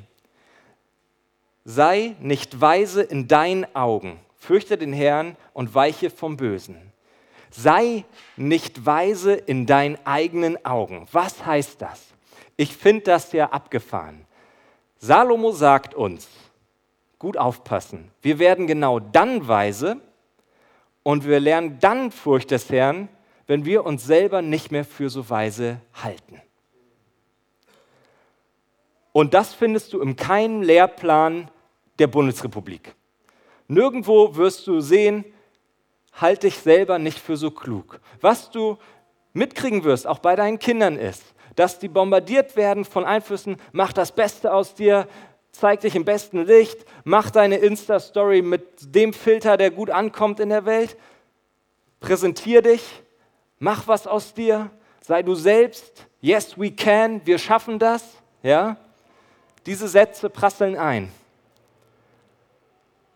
Sei 1.65 2.17
nicht 2.21 2.61
weise 2.61 3.03
in 3.03 3.29
deinen 3.29 3.67
Augen, 3.75 4.19
fürchte 4.37 4.77
den 4.77 4.93
Herrn 4.93 5.37
und 5.53 5.75
weiche 5.75 6.11
vom 6.11 6.37
Bösen. 6.37 6.93
Sei 7.51 8.05
nicht 8.37 8.85
weise 8.85 9.35
in 9.35 9.67
deinen 9.67 9.99
eigenen 10.05 10.65
Augen. 10.65 11.07
Was 11.13 11.45
heißt 11.45 11.81
das? 11.81 12.03
Ich 12.57 12.77
finde 12.77 13.05
das 13.05 13.33
ja 13.33 13.51
abgefahren. 13.51 14.25
Salomo 14.99 15.53
sagt 15.53 15.95
uns, 15.95 16.29
gut 17.23 17.37
aufpassen, 17.37 18.11
wir 18.21 18.41
werden 18.41 18.67
genau 18.67 18.99
dann 18.99 19.47
weise 19.47 20.01
und 21.05 21.25
wir 21.25 21.39
lernen 21.39 21.79
dann 21.81 22.11
Furcht 22.11 22.51
des 22.51 22.69
Herrn, 22.69 23.09
wenn 23.47 23.65
wir 23.65 23.87
uns 23.87 24.05
selber 24.05 24.43
nicht 24.43 24.73
mehr 24.73 24.85
für 24.85 25.09
so 25.09 25.31
weise 25.31 25.81
halten. 25.95 26.41
Und 29.13 29.35
das 29.35 29.55
findest 29.55 29.93
du 29.93 30.01
in 30.01 30.17
keinem 30.17 30.63
Lehrplan 30.63 31.49
der 32.01 32.09
Bundesrepublik. 32.09 32.93
Nirgendwo 33.69 34.35
wirst 34.35 34.67
du 34.67 34.81
sehen, 34.81 35.25
halt 36.15 36.43
dich 36.43 36.59
selber 36.59 36.99
nicht 36.99 37.21
für 37.21 37.37
so 37.37 37.53
klug. 37.53 38.01
Was 38.21 38.51
du 38.51 38.79
mitkriegen 39.33 39.85
wirst, 39.85 40.09
auch 40.09 40.19
bei 40.19 40.35
deinen 40.35 40.59
Kindern 40.59 40.97
ist, 40.97 41.23
dass 41.55 41.79
die 41.79 41.89
bombardiert 41.89 42.57
werden 42.57 42.85
von 42.85 43.05
Einflüssen, 43.05 43.59
mach 43.71 43.93
das 43.93 44.11
Beste 44.11 44.53
aus 44.53 44.75
dir, 44.75 45.07
zeig 45.53 45.81
dich 45.81 45.95
im 45.95 46.05
besten 46.05 46.45
Licht, 46.45 46.85
mach 47.05 47.31
deine 47.31 47.59
Insta-Story 47.59 48.43
mit 48.43 48.95
dem 48.95 49.13
Filter, 49.13 49.57
der 49.57 49.71
gut 49.71 49.91
ankommt 49.91 50.41
in 50.41 50.49
der 50.49 50.65
Welt, 50.65 50.97
präsentier 52.01 52.63
dich, 52.63 52.83
mach 53.59 53.87
was 53.87 54.07
aus 54.07 54.35
dir, 54.35 54.71
sei 55.01 55.23
du 55.23 55.35
selbst, 55.35 56.07
yes 56.21 56.59
we 56.59 56.71
can, 56.71 57.25
wir 57.25 57.39
schaffen 57.39 57.79
das, 57.79 58.03
ja? 58.43 58.77
Diese 59.67 59.87
Sätze 59.87 60.29
prasseln 60.29 60.77
ein. 60.77 61.13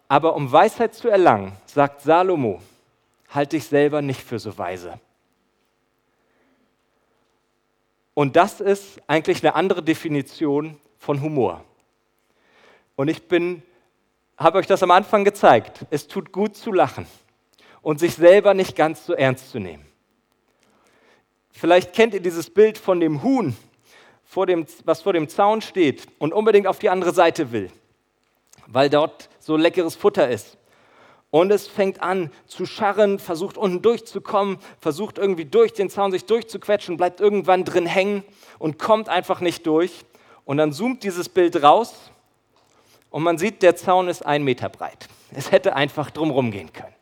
Aber 0.08 0.36
um 0.36 0.52
Weisheit 0.52 0.94
zu 0.94 1.08
erlangen, 1.08 1.52
sagt 1.66 2.02
Salomo, 2.02 2.62
halt 3.30 3.52
dich 3.52 3.66
selber 3.66 4.02
nicht 4.02 4.22
für 4.22 4.38
so 4.38 4.56
weise. 4.56 5.00
Und 8.14 8.36
das 8.36 8.60
ist 8.60 9.00
eigentlich 9.08 9.42
eine 9.42 9.54
andere 9.54 9.82
Definition 9.82 10.78
von 10.98 11.20
Humor. 11.20 11.64
Und 12.96 13.08
ich 13.08 13.28
bin, 13.28 13.62
habe 14.38 14.58
euch 14.58 14.66
das 14.66 14.82
am 14.82 14.90
Anfang 14.90 15.24
gezeigt. 15.24 15.86
Es 15.90 16.08
tut 16.08 16.32
gut 16.32 16.56
zu 16.56 16.72
lachen 16.72 17.06
und 17.82 18.00
sich 18.00 18.14
selber 18.14 18.54
nicht 18.54 18.74
ganz 18.74 19.06
so 19.06 19.12
ernst 19.12 19.50
zu 19.50 19.58
nehmen. 19.58 19.86
Vielleicht 21.52 21.92
kennt 21.92 22.14
ihr 22.14 22.20
dieses 22.20 22.50
Bild 22.50 22.76
von 22.78 23.00
dem 23.00 23.22
Huhn, 23.22 23.56
vor 24.24 24.46
dem, 24.46 24.66
was 24.84 25.02
vor 25.02 25.12
dem 25.12 25.28
Zaun 25.28 25.62
steht 25.62 26.06
und 26.18 26.32
unbedingt 26.32 26.66
auf 26.66 26.78
die 26.78 26.90
andere 26.90 27.12
Seite 27.12 27.52
will, 27.52 27.70
weil 28.66 28.90
dort 28.90 29.28
so 29.38 29.56
leckeres 29.56 29.94
Futter 29.94 30.28
ist. 30.28 30.58
Und 31.30 31.50
es 31.50 31.66
fängt 31.66 32.02
an 32.02 32.30
zu 32.46 32.66
scharren, 32.66 33.18
versucht 33.18 33.58
unten 33.58 33.82
durchzukommen, 33.82 34.58
versucht 34.80 35.18
irgendwie 35.18 35.44
durch 35.44 35.72
den 35.72 35.90
Zaun 35.90 36.12
sich 36.12 36.24
durchzuquetschen, 36.24 36.96
bleibt 36.96 37.20
irgendwann 37.20 37.64
drin 37.64 37.86
hängen 37.86 38.24
und 38.58 38.78
kommt 38.78 39.08
einfach 39.08 39.40
nicht 39.40 39.66
durch. 39.66 40.04
Und 40.44 40.58
dann 40.58 40.72
zoomt 40.72 41.02
dieses 41.02 41.28
Bild 41.28 41.62
raus 41.62 42.10
und 43.16 43.22
man 43.22 43.38
sieht, 43.38 43.62
der 43.62 43.74
Zaun 43.76 44.08
ist 44.08 44.26
ein 44.26 44.44
Meter 44.44 44.68
breit. 44.68 45.08
Es 45.34 45.50
hätte 45.50 45.74
einfach 45.74 46.10
drumherum 46.10 46.50
gehen 46.50 46.70
können. 46.70 46.92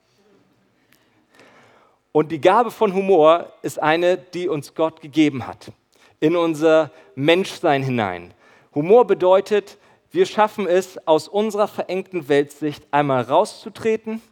Und 2.12 2.30
die 2.30 2.40
Gabe 2.40 2.71
von 2.71 2.94
Humor 2.94 3.52
ist 3.62 3.83
eine, 3.83 4.16
die 4.16 4.47
uns 4.47 4.76
Gott 4.76 5.00
gegeben 5.00 5.49
hat, 5.49 5.73
in 6.21 6.37
unser 6.37 6.92
Menschsein 7.16 7.83
hinein. 7.83 8.33
Humor 8.76 9.09
bedeutet, 9.09 9.76
wir 10.12 10.25
schaffen 10.25 10.68
es, 10.68 11.04
aus 11.04 11.26
unserer 11.26 11.66
verengten 11.66 12.28
Weltsicht 12.28 12.87
einmal 12.92 13.23
rauszutreten, 13.23 14.23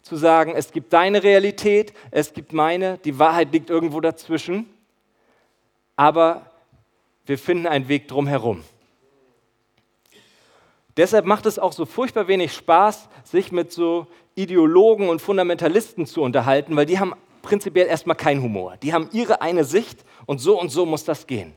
zu 0.00 0.14
sagen, 0.14 0.52
es 0.54 0.70
gibt 0.70 0.92
deine 0.92 1.24
Realität, 1.24 1.92
es 2.12 2.34
gibt 2.34 2.52
meine, 2.52 2.98
die 2.98 3.18
Wahrheit 3.18 3.52
liegt 3.52 3.68
irgendwo 3.68 4.00
dazwischen, 4.00 4.72
aber 5.96 6.52
wir 7.26 7.36
finden 7.36 7.66
einen 7.66 7.88
Weg 7.88 8.06
drumherum. 8.06 8.62
Deshalb 10.96 11.24
macht 11.24 11.46
es 11.46 11.58
auch 11.58 11.72
so 11.72 11.86
furchtbar 11.86 12.28
wenig 12.28 12.52
Spaß, 12.52 13.08
sich 13.24 13.50
mit 13.52 13.72
so 13.72 14.06
Ideologen 14.34 15.08
und 15.08 15.20
Fundamentalisten 15.22 16.06
zu 16.06 16.22
unterhalten, 16.22 16.76
weil 16.76 16.86
die 16.86 16.98
haben 16.98 17.14
prinzipiell 17.42 17.86
erstmal 17.86 18.16
keinen 18.16 18.42
Humor. 18.42 18.76
Die 18.82 18.92
haben 18.92 19.08
ihre 19.12 19.40
eine 19.40 19.64
Sicht 19.64 20.04
und 20.26 20.38
so 20.38 20.60
und 20.60 20.70
so 20.70 20.86
muss 20.86 21.04
das 21.04 21.26
gehen. 21.26 21.54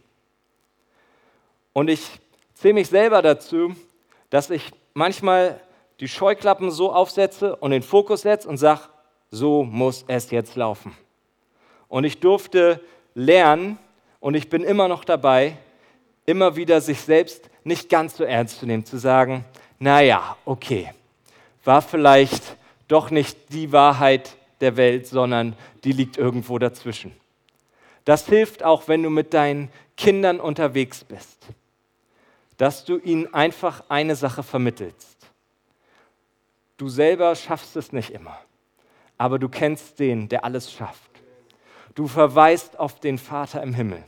Und 1.74 1.90
ich 1.90 2.20
zähle 2.54 2.76
mich 2.76 2.88
selber 2.88 3.22
dazu, 3.22 3.76
dass 4.30 4.50
ich 4.50 4.72
manchmal 4.94 5.62
die 6.00 6.08
Scheuklappen 6.08 6.72
so 6.72 6.92
aufsetze 6.92 7.56
und 7.58 7.72
den 7.72 7.84
Fokus 7.84 8.22
setze 8.22 8.48
und 8.48 8.58
sage, 8.58 8.82
so 9.32 9.64
muss 9.64 10.06
es 10.08 10.32
jetzt 10.32 10.56
laufen. 10.56 10.96
Und 11.88 12.04
ich 12.04 12.20
durfte 12.20 12.82
lernen 13.14 13.78
und 14.20 14.36
ich 14.36 14.50
bin 14.50 14.64
immer 14.64 14.88
noch 14.88 15.04
dabei, 15.06 15.58
immer 16.26 16.56
wieder 16.56 16.82
sich 16.82 17.02
selbst 17.02 17.50
nicht 17.64 17.90
ganz 17.90 18.18
so 18.18 18.24
ernst 18.24 18.60
zu 18.60 18.66
nehmen, 18.66 18.86
zu 18.86 18.98
sagen, 18.98 19.46
naja, 19.80 20.38
okay, 20.46 20.92
war 21.64 21.82
vielleicht 21.82 22.58
doch 22.88 23.10
nicht 23.10 23.38
die 23.50 23.72
Wahrheit 23.72 24.36
der 24.62 24.78
Welt, 24.78 25.08
sondern 25.08 25.56
die 25.84 25.92
liegt 25.92 26.18
irgendwo 26.18 26.60
dazwischen. 26.60 27.12
Das 28.06 28.28
hilft 28.28 28.64
auch, 28.64 28.88
wenn 28.88 29.04
du 29.04 29.10
mit 29.10 29.34
deinen 29.34 29.70
Kindern 29.98 30.40
unterwegs 30.40 31.04
bist 31.04 31.48
dass 32.58 32.86
du 32.86 32.98
ihnen 32.98 33.34
einfach 33.34 33.84
eine 33.90 34.16
Sache 34.16 34.44
vermittelst. 34.44 35.30
Du 36.78 36.90
selber 36.90 37.36
schaffst 37.36 37.76
es 37.76 37.92
nicht 37.92 38.12
immer, 38.12 38.38
aber 39.18 39.40
du 39.40 39.50
kennst 39.50 40.00
den, 40.00 40.30
der 40.30 40.44
alles 40.44 40.72
schafft. 40.72 41.10
Du 41.96 42.08
verweist 42.08 42.78
auf 42.80 43.00
den 43.00 43.18
Vater 43.18 43.64
im 43.64 43.74
Himmel. 43.74 44.04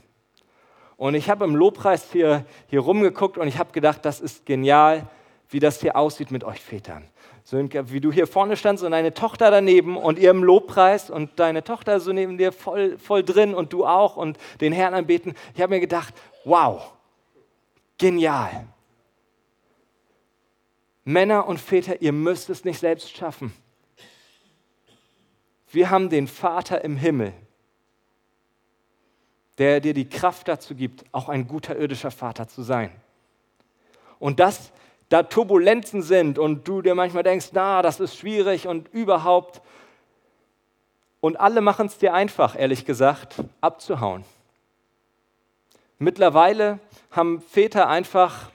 Und 0.98 1.14
ich 1.14 1.30
habe 1.30 1.46
im 1.46 1.56
Lobpreis 1.56 2.12
hier, 2.12 2.44
hier 2.66 2.80
rumgeguckt 2.80 3.38
und 3.38 3.48
ich 3.48 3.58
habe 3.58 3.72
gedacht, 3.72 4.04
das 4.04 4.20
ist 4.20 4.44
genial, 4.44 5.08
wie 5.48 5.60
das 5.60 5.80
hier 5.80 5.96
aussieht 5.96 6.30
mit 6.30 6.44
euch 6.44 6.60
Vätern. 6.60 7.08
So, 7.44 7.56
wie 7.56 8.00
du 8.00 8.12
hier 8.12 8.26
vorne 8.26 8.58
standst 8.58 8.84
und 8.84 8.90
deine 8.90 9.14
Tochter 9.14 9.50
daneben 9.50 9.96
und 9.96 10.18
ihr 10.18 10.30
im 10.30 10.44
Lobpreis 10.44 11.08
und 11.08 11.30
deine 11.40 11.64
Tochter 11.64 12.00
so 12.00 12.12
neben 12.12 12.36
dir 12.36 12.52
voll, 12.52 12.98
voll 12.98 13.22
drin 13.22 13.54
und 13.54 13.72
du 13.72 13.86
auch 13.86 14.16
und 14.16 14.36
den 14.60 14.74
Herrn 14.74 14.92
anbeten. 14.92 15.34
Ich 15.54 15.62
habe 15.62 15.72
mir 15.72 15.80
gedacht, 15.80 16.12
wow, 16.44 16.92
Genial. 17.98 18.68
Männer 21.04 21.46
und 21.46 21.58
Väter, 21.58 22.00
ihr 22.00 22.12
müsst 22.12 22.48
es 22.48 22.64
nicht 22.64 22.78
selbst 22.78 23.14
schaffen. 23.16 23.52
Wir 25.70 25.90
haben 25.90 26.08
den 26.08 26.28
Vater 26.28 26.82
im 26.84 26.96
Himmel, 26.96 27.32
der 29.58 29.80
dir 29.80 29.94
die 29.94 30.08
Kraft 30.08 30.48
dazu 30.48 30.74
gibt, 30.74 31.04
auch 31.12 31.28
ein 31.28 31.48
guter 31.48 31.76
irdischer 31.76 32.10
Vater 32.10 32.48
zu 32.48 32.62
sein. 32.62 32.90
Und 34.18 34.40
dass 34.40 34.72
da 35.08 35.22
Turbulenzen 35.22 36.02
sind 36.02 36.38
und 36.38 36.68
du 36.68 36.82
dir 36.82 36.94
manchmal 36.94 37.22
denkst, 37.22 37.48
na, 37.52 37.82
das 37.82 37.98
ist 38.00 38.16
schwierig 38.16 38.66
und 38.66 38.88
überhaupt. 38.88 39.62
Und 41.20 41.40
alle 41.40 41.60
machen 41.60 41.86
es 41.86 41.98
dir 41.98 42.14
einfach, 42.14 42.58
ehrlich 42.58 42.84
gesagt, 42.84 43.36
abzuhauen. 43.60 44.24
Mittlerweile 45.98 46.78
haben 47.10 47.40
Väter 47.40 47.88
einfach 47.88 48.50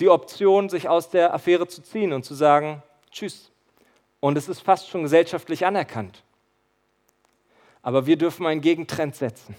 die 0.00 0.08
Option, 0.08 0.68
sich 0.68 0.88
aus 0.88 1.10
der 1.10 1.32
Affäre 1.32 1.68
zu 1.68 1.82
ziehen 1.82 2.12
und 2.12 2.24
zu 2.24 2.34
sagen, 2.34 2.82
tschüss. 3.12 3.52
Und 4.18 4.36
es 4.36 4.48
ist 4.48 4.60
fast 4.60 4.88
schon 4.88 5.02
gesellschaftlich 5.02 5.66
anerkannt. 5.66 6.22
Aber 7.82 8.06
wir 8.06 8.16
dürfen 8.16 8.46
einen 8.46 8.62
Gegentrend 8.62 9.14
setzen. 9.14 9.54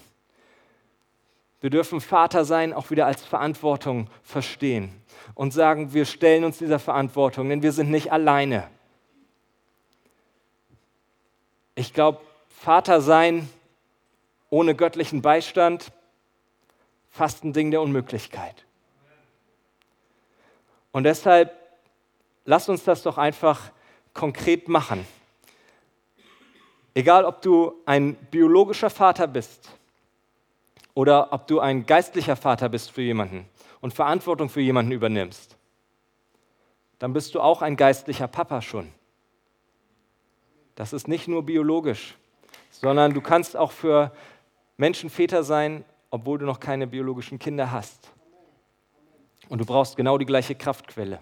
Wir 1.66 1.70
dürfen 1.70 2.00
Vater 2.00 2.44
sein 2.44 2.72
auch 2.72 2.90
wieder 2.90 3.06
als 3.06 3.24
Verantwortung 3.24 4.08
verstehen 4.22 5.02
und 5.34 5.52
sagen, 5.52 5.92
wir 5.92 6.04
stellen 6.04 6.44
uns 6.44 6.58
dieser 6.58 6.78
Verantwortung, 6.78 7.48
denn 7.48 7.60
wir 7.60 7.72
sind 7.72 7.90
nicht 7.90 8.12
alleine. 8.12 8.70
Ich 11.74 11.92
glaube, 11.92 12.20
Vater 12.46 13.00
sein 13.00 13.50
ohne 14.48 14.76
göttlichen 14.76 15.22
Beistand, 15.22 15.90
fast 17.10 17.42
ein 17.42 17.52
Ding 17.52 17.72
der 17.72 17.80
Unmöglichkeit. 17.80 18.64
Und 20.92 21.02
deshalb 21.02 21.52
lass 22.44 22.68
uns 22.68 22.84
das 22.84 23.02
doch 23.02 23.18
einfach 23.18 23.72
konkret 24.14 24.68
machen. 24.68 25.04
Egal, 26.94 27.24
ob 27.24 27.42
du 27.42 27.74
ein 27.86 28.14
biologischer 28.14 28.88
Vater 28.88 29.26
bist 29.26 29.75
oder 30.96 31.30
ob 31.34 31.46
du 31.46 31.60
ein 31.60 31.84
geistlicher 31.84 32.36
Vater 32.36 32.70
bist 32.70 32.90
für 32.90 33.02
jemanden 33.02 33.46
und 33.82 33.92
Verantwortung 33.92 34.48
für 34.48 34.62
jemanden 34.62 34.92
übernimmst, 34.92 35.58
dann 36.98 37.12
bist 37.12 37.34
du 37.34 37.40
auch 37.40 37.60
ein 37.60 37.76
geistlicher 37.76 38.28
Papa 38.28 38.62
schon. 38.62 38.90
Das 40.74 40.94
ist 40.94 41.06
nicht 41.06 41.28
nur 41.28 41.44
biologisch, 41.44 42.16
sondern 42.70 43.12
du 43.12 43.20
kannst 43.20 43.58
auch 43.58 43.72
für 43.72 44.10
Menschen 44.78 45.10
Väter 45.10 45.44
sein, 45.44 45.84
obwohl 46.10 46.38
du 46.38 46.46
noch 46.46 46.60
keine 46.60 46.86
biologischen 46.86 47.38
Kinder 47.38 47.70
hast. 47.70 48.10
Und 49.50 49.58
du 49.58 49.66
brauchst 49.66 49.98
genau 49.98 50.16
die 50.16 50.24
gleiche 50.24 50.54
Kraftquelle. 50.54 51.18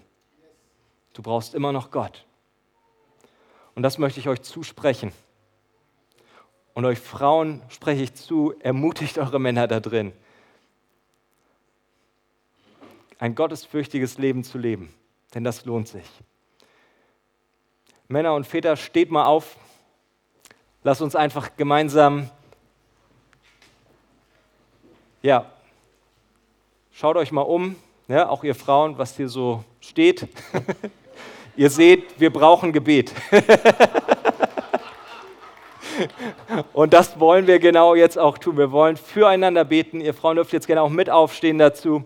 Du 1.11 1.21
brauchst 1.21 1.53
immer 1.53 1.73
noch 1.73 1.91
Gott. 1.91 2.25
Und 3.75 3.83
das 3.83 3.97
möchte 3.97 4.21
ich 4.21 4.29
euch 4.29 4.41
zusprechen. 4.41 5.11
Und 6.75 6.85
euch 6.85 6.99
Frauen 6.99 7.63
spreche 7.69 8.03
ich 8.03 8.13
zu, 8.13 8.53
ermutigt 8.59 9.17
eure 9.17 9.39
Männer 9.39 9.67
da 9.67 9.79
drin, 9.79 10.13
ein 13.17 13.33
gottesfürchtiges 13.33 14.19
Leben 14.19 14.43
zu 14.43 14.57
leben, 14.59 14.93
denn 15.33 15.43
das 15.43 15.65
lohnt 15.65 15.87
sich. 15.87 16.05
Männer 18.07 18.35
und 18.35 18.45
Väter, 18.45 18.75
steht 18.75 19.09
mal 19.09 19.25
auf. 19.25 19.57
Lass 20.83 21.01
uns 21.01 21.15
einfach 21.15 21.55
gemeinsam, 21.57 22.29
ja, 25.23 25.49
schaut 26.91 27.15
euch 27.15 27.31
mal 27.31 27.41
um 27.41 27.75
ja, 28.07 28.29
auch 28.29 28.43
ihr 28.43 28.53
Frauen, 28.53 28.97
was 28.97 29.15
hier 29.17 29.29
so 29.29 29.63
steht. 29.79 30.27
ihr 31.55 31.69
seht, 31.69 32.19
wir 32.19 32.31
brauchen 32.31 32.71
Gebet. 32.71 33.11
Und 36.73 36.93
das 36.93 37.19
wollen 37.19 37.47
wir 37.47 37.59
genau 37.59 37.95
jetzt 37.95 38.17
auch 38.17 38.37
tun. 38.37 38.57
Wir 38.57 38.71
wollen 38.71 38.97
füreinander 38.97 39.65
beten. 39.65 40.01
Ihr 40.01 40.13
Frauen 40.13 40.35
dürft 40.35 40.53
jetzt 40.53 40.67
gerne 40.67 40.81
auch 40.81 40.89
mit 40.89 41.09
aufstehen 41.09 41.57
dazu. 41.57 42.03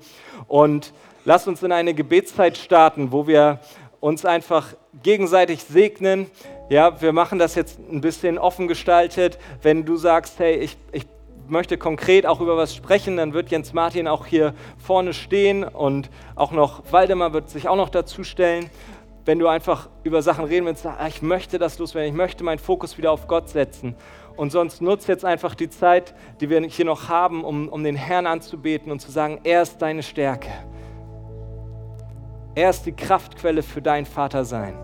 Und 0.47 0.93
lasst 1.25 1.47
uns 1.47 1.63
in 1.63 1.71
eine 1.71 1.93
Gebetszeit 1.93 2.57
starten, 2.57 3.11
wo 3.11 3.27
wir 3.27 3.59
uns 3.99 4.25
einfach 4.25 4.73
gegenseitig 5.03 5.63
segnen. 5.63 6.27
Ja, 6.69 7.01
wir 7.01 7.13
machen 7.13 7.39
das 7.39 7.55
jetzt 7.55 7.79
ein 7.79 8.01
bisschen 8.01 8.37
offen 8.37 8.67
gestaltet. 8.67 9.37
Wenn 9.61 9.85
du 9.85 9.97
sagst, 9.97 10.39
hey, 10.39 10.55
ich, 10.55 10.77
ich 10.91 11.05
möchte 11.47 11.77
konkret 11.77 12.25
auch 12.25 12.41
über 12.41 12.57
was 12.57 12.75
sprechen, 12.75 13.17
dann 13.17 13.33
wird 13.33 13.49
Jens 13.49 13.73
Martin 13.73 14.07
auch 14.07 14.25
hier 14.25 14.53
vorne 14.77 15.13
stehen 15.13 15.63
und 15.63 16.09
auch 16.35 16.51
noch 16.51 16.83
Waldemar 16.91 17.33
wird 17.33 17.49
sich 17.49 17.67
auch 17.67 17.75
noch 17.75 17.89
dazu 17.89 18.23
stellen. 18.23 18.69
Wenn 19.29 19.37
du 19.37 19.47
einfach 19.47 19.89
über 20.03 20.23
Sachen 20.23 20.45
reden 20.45 20.65
willst, 20.65 20.81
sag, 20.81 20.99
ah, 20.99 21.07
ich 21.07 21.21
möchte 21.21 21.59
das 21.59 21.77
loswerden, 21.77 22.09
ich 22.09 22.17
möchte 22.17 22.43
meinen 22.43 22.57
Fokus 22.57 22.97
wieder 22.97 23.11
auf 23.11 23.27
Gott 23.27 23.47
setzen. 23.47 23.93
Und 24.35 24.51
sonst 24.51 24.81
nutzt 24.81 25.07
jetzt 25.07 25.23
einfach 25.23 25.53
die 25.53 25.69
Zeit, 25.69 26.15
die 26.41 26.49
wir 26.49 26.59
hier 26.63 26.85
noch 26.85 27.09
haben, 27.09 27.43
um, 27.43 27.69
um 27.69 27.83
den 27.83 27.95
Herrn 27.95 28.25
anzubeten 28.25 28.91
und 28.91 29.01
zu 29.01 29.11
sagen, 29.11 29.39
er 29.43 29.61
ist 29.61 29.83
deine 29.83 30.01
Stärke. 30.01 30.49
Er 32.55 32.71
ist 32.71 32.87
die 32.87 32.91
Kraftquelle 32.91 33.61
für 33.61 33.83
dein 33.83 34.07
Vatersein. 34.07 34.75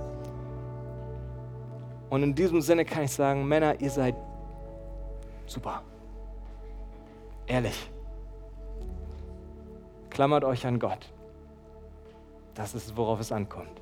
Und 2.12 2.21
in 2.21 2.36
diesem 2.36 2.62
Sinne 2.62 2.86
kann 2.86 3.05
ich 3.05 3.12
sagen, 3.13 3.47
Männer, 3.47 3.81
ihr 3.81 3.89
seid 3.89 4.13
super. 5.47 5.81
Ehrlich. 7.47 7.89
Klammert 10.12 10.43
euch 10.43 10.67
an 10.67 10.77
Gott. 10.77 11.12
Das 12.53 12.75
ist, 12.75 12.95
worauf 12.95 13.19
es 13.19 13.31
ankommt. 13.31 13.81